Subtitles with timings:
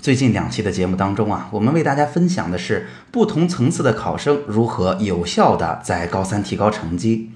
[0.00, 7.32] 最近两期的节目当中啊，我们为大家分享的是不同层次的考生如何有效的在高三提高成绩。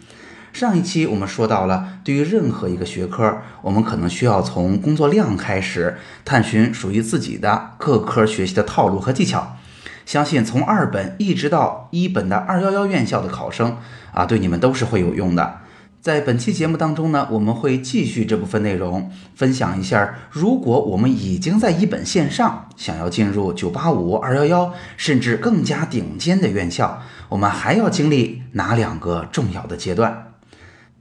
[0.52, 9.56] 上一期我们说到了，对于任何一个学科，我们可能需要从工作量开始探寻属于自己的各科学习的套路和技巧。
[10.05, 13.78] 相信从二本一直到一本的二幺幺院校的考生
[14.12, 15.59] 啊，对你们都是会有用的。
[16.00, 30.28] 在本期节目当中呢，我们会继续这部分内容，分享一下，如果我们已经在一本线上，想要进入九八五、二幺幺，甚至更加顶尖的院校，我们还要经历哪两个重要的阶段？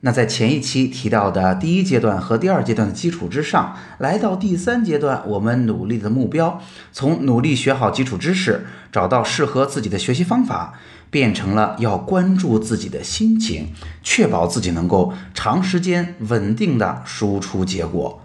[0.01, 10.73] 那在前一期提到的第一阶段和第二阶段的基础之上，来到第三阶段，我们努力的目标，从努力学好基础知识，找到适合自己的学习方法，
[11.09, 18.21] 变成了要关注自己的心情，确保自己能够长时间稳定的输出结果。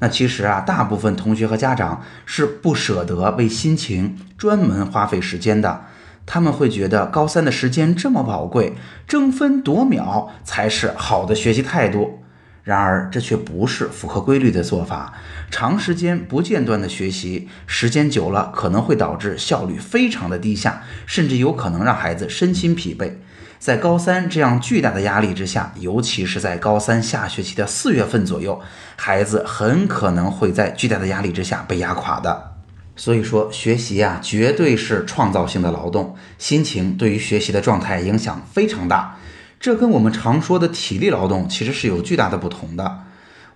[0.00, 5.86] 那其实啊，大部分同学和家长是不舍得为心情专门花费时间的。
[6.24, 8.74] 他们会觉得高三的时间这么宝贵，
[9.06, 12.17] 争分夺秒才是好的学习态度。
[12.68, 15.14] 然而，这却不是符合规律的做法。
[15.50, 23.12] 长时间不间断的学习，时间久了可能会导致效率非常的低下，甚至有可能让孩子身心疲惫。
[23.58, 28.60] 在高三这样巨大的压力之下，尤其是在高三下学期的四月份左右，
[28.96, 32.52] 孩子很可能会在巨大的压力之下被压垮的。
[32.96, 39.16] 所以说，学习呀，绝对是创造性的劳动，心情对于学习的状态影响非常大。
[39.60, 43.00] 这跟我们常说的体力劳动其实是有巨大的不同的。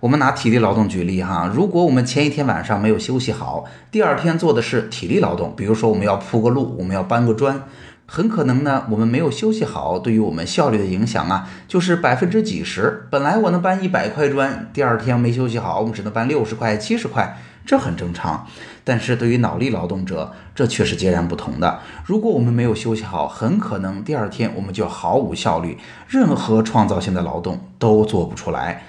[0.01, 7.63] 我们拿体力劳动举例哈，如果我们前一天晚上没有休息好，第二天做的是体力劳动，比如说我们要铺个路，我们要搬个砖，
[8.05, 13.07] 很可能呢，我们没有休息好，对于我们效率的影响啊，就是百分之几十。
[13.09, 17.37] 本来我能搬一百块砖，第二天没休息好，我们只能搬六十块、七十块。
[17.65, 18.45] 这很正常，
[18.83, 21.79] 但是对于脑力劳动者，这却是截然不同的。
[22.05, 25.77] 如果我们没有休息好，很可能第二天我们就毫无效率，
[26.07, 28.83] 任何创造性的劳动都做不出来。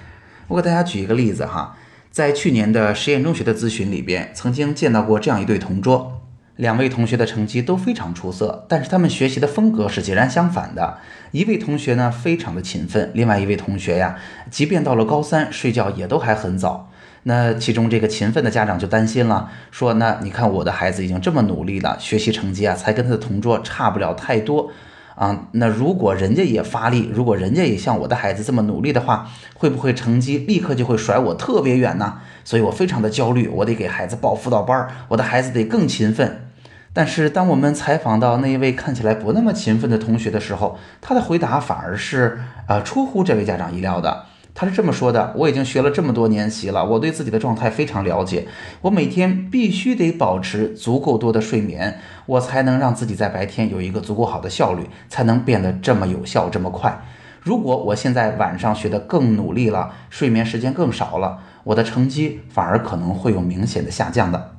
[0.47, 1.77] 我给大家举一个例子哈，
[2.11, 6.21] 在去年的实验中学的咨询里边，曾经见到过这样一对同桌，
[6.55, 10.97] 两位同学的成绩都非常出色，但是他们学习的风格是截然相反的。
[11.31, 14.17] 一位同学呢非常的勤奋，另外一位同学呀，
[14.51, 16.91] 即便到了高三，睡觉也都还很早。
[17.27, 24.69] 那其中这个勤奋的家长就担心了，说：“那你看我的孩子已经这么努力了，学习成绩啊才跟他的同桌差不了太多
[25.15, 25.47] 啊。
[25.53, 32.19] 那如果人家也发力，如果人家也像我的孩子这么努力的话，会不会成绩立刻就会甩我特别远呢？
[32.43, 36.45] 所以我非常的焦虑，我得给孩子报辅导班，我的孩子得更勤奋。
[36.93, 44.25] 但是当我们采访到那一位看起来不那么勤奋的同学的时候，他的回答反而是呃出乎这位家长意料的。”
[44.57, 48.47] 他是这么说的：“我已经学了这么多年习了，我对自己的状态非常了解。
[48.83, 57.01] 我每天必须得保持足够多的睡眠，我才能让自己在白天有一个足够好的效率，才能变得这么有效这么快。
[57.41, 64.51] 如果我现在晚上学得更努力了，睡眠时间更少了，我的成绩反而可能会有明显的下降的。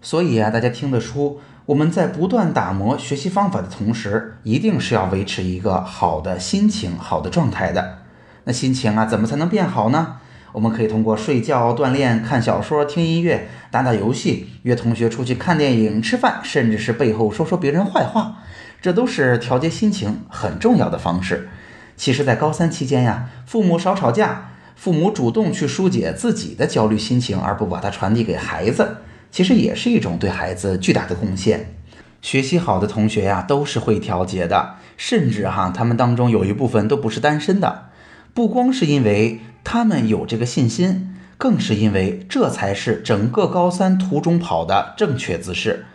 [0.00, 7.98] 所以啊，大家听得出，我们在不断打磨学习方法的同时，一定是要维持一个好的心情、好的状态的。”
[8.44, 10.16] 那心情啊，怎么才能变好呢？
[10.52, 18.38] 我们可以通过睡觉、锻炼、看小说、听音乐、打打游戏、约同学出去看电影、吃饭，甚至是背后说说别人坏话，
[18.82, 21.48] 这都是调节心情很重要的方式。
[21.96, 28.96] 其实，在高三期间呀，父母少吵架，父母主动去疏解自己的焦虑心情，而不把它传递给孩子，
[29.30, 31.74] 其实也是一种对孩子巨大的贡献。
[32.22, 37.89] 学习好的同学呀，都是会调节的，甚至哈，他们当中有一部分都不是单身的。
[38.32, 45.86] 不光是因为他们有这个信心，更是因为这才是整个高三途中跑的正确姿势。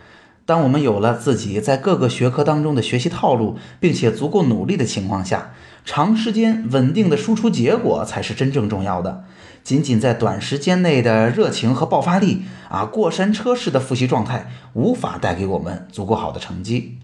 [0.46, 5.54] 当我们有了自己在各个学科当中的学习套路，并且足够努力的情况下，
[5.84, 9.24] 长时间稳定的输出结果才是真正重要的。
[9.64, 17.00] 仅仅在短时间内的热情和爆发力啊，过山车式的复习状态，无法带给我们足够好的成绩。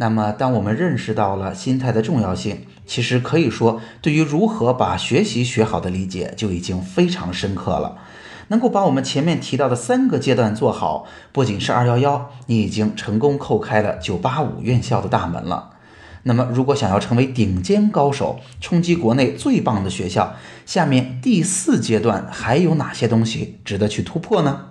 [0.00, 7.98] 那么，当我们认识到了心态的重要性，其实可以说，对于如何把学习学好的理解就已经非常深刻了。
[8.48, 15.72] 能够把我们前面提到的三个阶段做好，不仅是二幺幺，你已经成功叩开了九八五院校的大门了。
[16.22, 24.68] 那么，如果想要成为顶尖高手，冲击国内最棒的学校，下面第四阶段还有哪些东西值得去突破呢？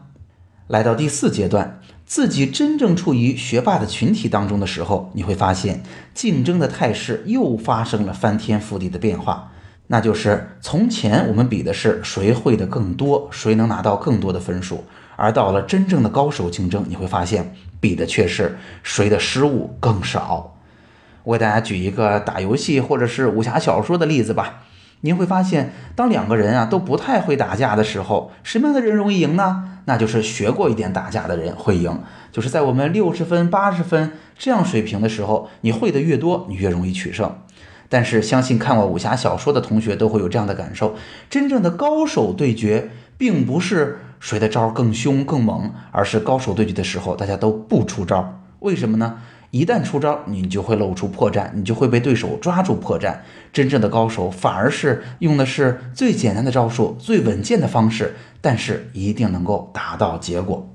[0.65, 1.79] 来到第四阶段，
[2.09, 5.83] 自己真正处于学霸的群体当中的时候，你会发现
[6.15, 9.51] 竞争的态势又发生了翻天覆地的变化。
[9.85, 14.85] 那就是从前我们比的是谁会的更多，谁能拿到更多的分数，
[15.15, 20.55] 而到了真正的高手竞争，你会发现比的却是谁的失误更少。
[21.23, 24.63] 我给大家举一个打游戏或者是武侠小说的例子吧。
[25.01, 29.79] 您会发现，当两个人啊都不太会打架的时候，什么样的人容易赢呢？
[29.85, 32.01] 那就是学过一点打架的人会赢。
[32.31, 37.37] 就是在我们六十分、八十分这样水平的时候，你会的越多，你越容易取胜。
[37.87, 40.95] 但是，相信看过武侠小说的同学都会有这样的感受：
[41.29, 48.41] 真正的高手对决，并不是谁的招更凶更猛，而是高手对决的时候，大家都不出招。
[48.59, 49.21] 为什么呢？
[49.51, 53.17] 一旦出招，你就会露出破绽，你就会被对手抓住破绽。
[53.51, 60.69] 真正的高手反而是用的是最简单的招数、最稳健的方式，但是一定能够达到结果。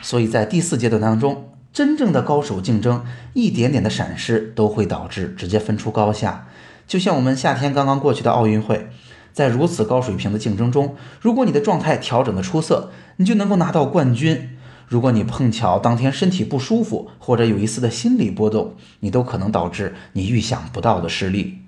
[0.00, 3.04] 所以在第四阶段当中，真正的高手竞争，
[3.34, 6.46] 一点点的闪失都会导致直接分出高下。
[6.86, 8.88] 就像我们夏天刚刚过去的奥运会，
[9.32, 14.50] 在如此高水平的竞争中，如果你的状态调整的出色，你就能够拿到冠军。
[14.92, 21.60] 如果你碰巧当天身体不舒服，或者有一丝的心理波动，你都可能导致你预想不到的失利。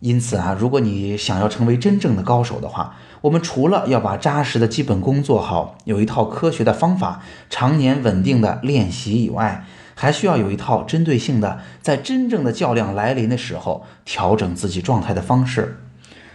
[0.00, 15.81] 因此啊，如果你想要成为真正的高手的话，我们除了要把扎实的基本功做好，有一套科学的方法，常年稳定的练习以外，还需要有一套针对性的，在真正的较量来临的时候调整自己状态的方式。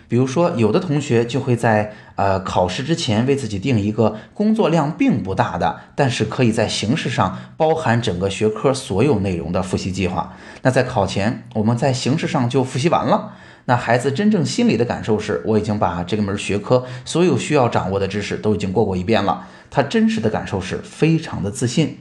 [0.07, 10.33] 比如说，有的同学就会在呃考试之前为自己定一个工作量并不大的，但是可以在形式上包含整个学科所有内容的复习计划。
[10.61, 13.33] 那在考前，我们在形式上就复习完了。
[13.65, 19.45] 那孩子真正心里的感受是，我已经把这个门学科所有需要掌握的知识都已经过过一遍了。
[19.69, 21.97] 他真实的感受是非常的自信。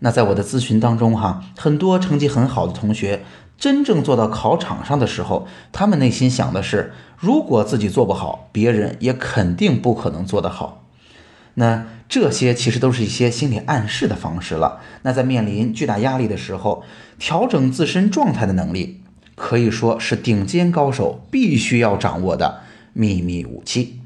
[0.00, 3.22] 那在我的咨询当中，哈，很多成绩很好的同学。
[3.58, 10.84] 真正做到考场上的时候，他们内心想的是：如果自己做不好，别人也肯定不可能做得好。
[11.54, 14.80] 那这些其实都是一些心理暗示的方式了。
[15.02, 16.82] 那在面临巨大压力的时候，
[17.18, 19.00] 调整自身状态的能力，
[19.36, 22.60] 可以说是顶尖高手必须要掌握的
[22.92, 24.00] 秘密武器。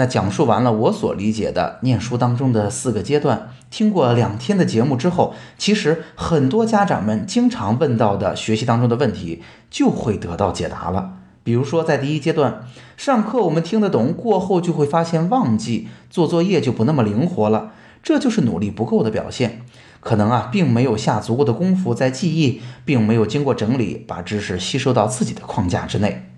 [0.00, 11.18] 那讲述完了我所理解的念书当中的四个阶段，听过两天的节目之后，其实很多家长们经常问到的学习当中的问题就会得到解答了。
[11.44, 12.62] 比如说，在第一阶段，
[12.96, 19.60] 上课我们听得懂，过后就会发现忘记，做作业就不那么灵活了，这就是努力不够的表现。
[20.00, 26.29] 可能啊，并没有下足够的功夫在记忆，并没有经过整理，把知识吸收到自己的框架之内。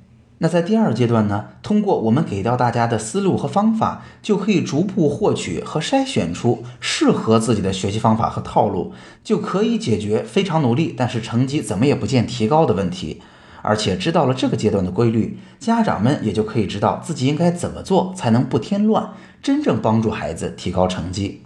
[0.42, 1.50] 那在第二阶段呢？
[1.62, 8.92] 通过我们给到大家的思路和方法，就可以逐步获取和筛选出适合自己的学习方法和套路，
[9.22, 13.22] 就可以解决非常努力但是成绩怎么也不见提高的问题。
[13.62, 19.10] 而且知道了这个阶段的规律，家长们也就可以知道自己应该怎么做才能不添乱，
[19.40, 21.42] 真正帮助孩子提高成绩。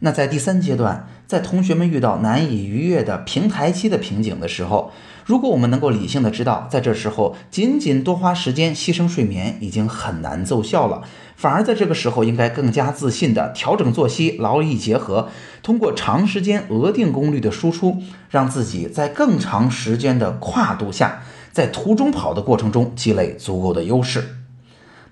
[0.00, 4.92] 那在第三阶段，在同学们遇到难以逾越的平台期的瓶颈的时候，
[5.24, 11.02] 如果我们能够理性的知道，在这时候仅仅多花时间牺牲睡眠已经很难奏效了，
[11.34, 15.30] 反而在这个时候应该更加自信的调整作息，劳逸结合，
[15.62, 17.96] 通过长时间额定功率的输出，
[18.28, 24.35] 让自己在更长时间的跨度下，在途中跑的过程中积累足够的优势。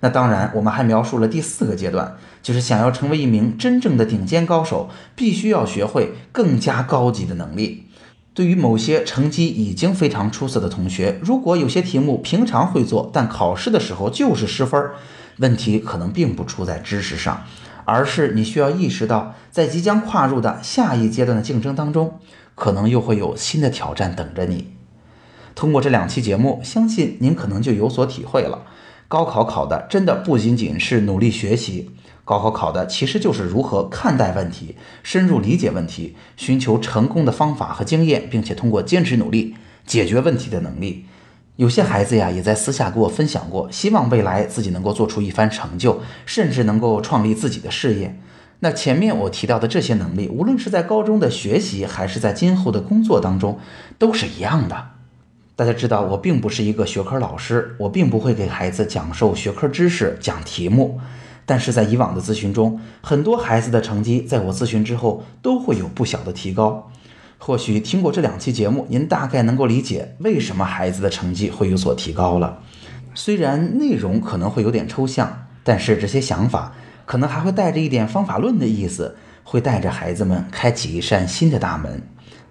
[0.05, 7.87] 那当然，我们还描述了第四个阶段，就是想要成为一名真正的顶尖高手，必须要学会更加高级的能力。
[8.35, 14.91] 对于某些成绩已经非常出色的同学，如果有些题目平常会做，但考试的时候就是失分，
[15.39, 17.45] 问题可能并不出在知识上，
[17.87, 22.19] 而是你需要意识到，在即将跨入的下一阶段的竞争当中，
[22.55, 24.75] 可能又会有新的挑战等着你。
[25.55, 28.67] 通过这两期节目，相信您可能就有所体会了。
[29.09, 31.91] 高考考的真的不仅仅是努力学习，
[32.25, 39.55] 高考考的其实就是如何看待问题、深入理解问题、寻求成功的方法和经验，并且通过坚持努力
[39.87, 41.05] 解决问题的能力。
[41.57, 48.19] 有些孩子呀，也在私下跟我分享过，希望未来自己能够做出一番成就，甚至能够创立自己的事业。
[48.61, 53.61] 那前面我提到的这些能力，无论是在高中的学习，还是在今后的工作当中，
[53.99, 54.94] 都是一样的。
[55.57, 61.01] 大家知道，我并不是一个学科老师，我并不会给孩子讲授学科知识、讲题目。
[61.47, 66.91] 但是在以往的咨询中，很多孩子的成绩在我咨询之后都会有不小的提高。
[67.39, 72.59] 或许听过这两期节目，您大概能够理解为什么孩子的成绩会有所提高了。
[73.15, 76.73] 虽然内容可能会有点抽象，但是这些想法
[77.05, 82.03] 可能还会带着一点方法论的意思，会带着孩子们开启一扇新的大门。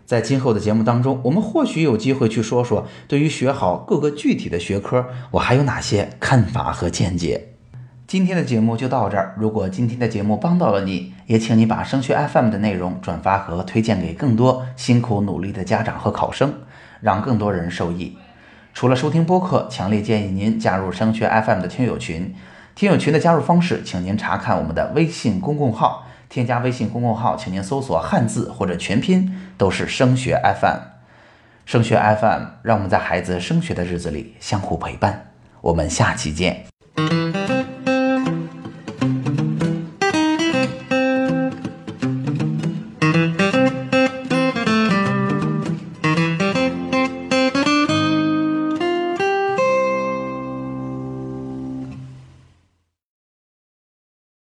[0.06, 7.50] 在今后的节目当中，我们或许有机会去说说，对于学好各个具体的学科，我还有哪些看法和见解。
[8.06, 9.34] 今天的节目就到这儿。
[9.38, 16.54] 如果今天的节目帮到了你，也请你把升学 FM 的内容转发和推荐给更多辛苦努力的家长和考生，
[17.00, 18.18] 让更多人受益。
[18.74, 22.36] 除了收听播客，强烈建议您加入升学 FM 的听友群。
[22.76, 26.08] 听友群的加入方式，请您查看我们的微信公共号。
[26.34, 30.80] 添加微信公众号，请您搜索汉字或者全拼，都是升学 FM。
[31.64, 35.28] 升学 FM，让我们在孩子升学的日子里相互陪伴。
[35.62, 36.73] 我们下期见。